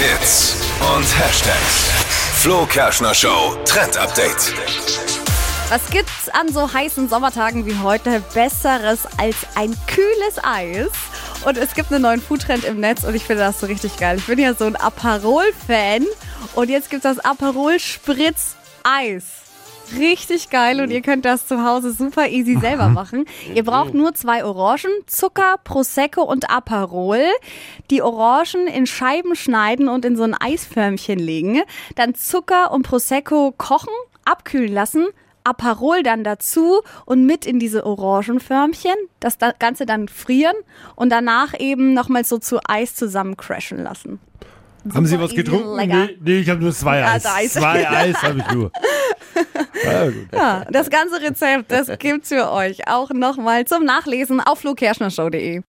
Hits 0.00 0.56
und 0.96 1.04
Hashtags. 1.18 1.90
Flo 2.36 2.64
Kerschner 2.64 3.12
Show 3.12 3.54
Trend 3.66 3.98
Update. 3.98 4.54
Was 5.68 5.90
gibt's 5.90 6.30
an 6.30 6.50
so 6.50 6.72
heißen 6.72 7.10
Sommertagen 7.10 7.66
wie 7.66 7.76
heute 7.76 8.22
Besseres 8.32 9.00
als 9.18 9.36
ein 9.56 9.76
kühles 9.86 10.42
Eis? 10.42 10.88
Und 11.44 11.58
es 11.58 11.74
gibt 11.74 11.92
einen 11.92 12.00
neuen 12.00 12.22
Foodtrend 12.22 12.64
im 12.64 12.80
Netz 12.80 13.04
und 13.04 13.14
ich 13.14 13.24
finde 13.24 13.42
das 13.42 13.60
so 13.60 13.66
richtig 13.66 13.98
geil. 13.98 14.16
Ich 14.16 14.24
bin 14.24 14.38
ja 14.38 14.54
so 14.54 14.64
ein 14.64 14.76
Aperol-Fan 14.76 16.06
und 16.54 16.70
jetzt 16.70 16.88
gibt's 16.88 17.02
das 17.02 17.18
Aperol 17.18 17.78
Spritz 17.78 18.54
Eis. 18.82 19.49
Richtig 19.98 20.50
geil 20.50 20.80
und 20.80 20.90
ihr 20.90 21.02
könnt 21.02 21.24
das 21.24 21.46
zu 21.46 21.64
Hause 21.64 21.92
super 21.92 22.28
easy 22.28 22.58
selber 22.60 22.88
machen. 22.88 23.24
Ihr 23.54 23.64
braucht 23.64 23.94
nur 23.94 24.14
zwei 24.14 24.44
Orangen, 24.44 24.92
Zucker, 25.06 25.56
Prosecco 25.64 26.22
und 26.22 26.50
Aperol. 26.50 27.24
Die 27.90 28.02
Orangen 28.02 28.66
in 28.66 28.86
Scheiben 28.86 29.34
schneiden 29.34 29.88
und 29.88 30.04
in 30.04 30.16
so 30.16 30.22
ein 30.22 30.34
Eisförmchen 30.34 31.18
legen. 31.18 31.62
Dann 31.96 32.14
Zucker 32.14 32.72
und 32.72 32.82
Prosecco 32.82 33.52
kochen, 33.56 33.92
abkühlen 34.24 34.72
lassen. 34.72 35.06
Aperol 35.42 36.02
dann 36.02 36.22
dazu 36.22 36.82
und 37.06 37.24
mit 37.24 37.46
in 37.46 37.58
diese 37.58 37.86
Orangenförmchen, 37.86 38.94
das 39.20 39.38
Ganze 39.58 39.86
dann 39.86 40.08
frieren 40.08 40.54
und 40.96 41.10
danach 41.10 41.58
eben 41.58 41.94
nochmal 41.94 42.24
so 42.24 42.38
zu 42.38 42.58
Eis 42.68 42.94
zusammen 42.94 43.38
crashen 43.38 43.82
lassen. 43.82 44.20
Haben 44.94 45.06
Sie 45.06 45.12
Super 45.12 45.24
was 45.24 45.34
getrunken? 45.34 45.76
Nee, 45.76 46.16
nee 46.20 46.38
ich 46.38 46.48
habe 46.48 46.62
nur 46.62 46.72
zwei 46.72 47.04
Eis. 47.04 47.26
Also 47.26 47.28
Eis. 47.36 47.52
Zwei 47.52 47.88
Eis 47.90 48.22
habe 48.22 48.38
ich 48.38 48.50
nur. 48.52 48.72
Ja, 50.32 50.64
das 50.70 50.90
ganze 50.90 51.20
Rezept, 51.20 51.70
das 51.70 51.90
gibt's 51.98 52.28
für 52.28 52.50
euch 52.50 52.86
auch 52.88 53.10
nochmal 53.10 53.64
zum 53.64 53.84
Nachlesen 53.84 54.40
auf 54.40 54.60
flokerschnershow.de. 54.60 55.58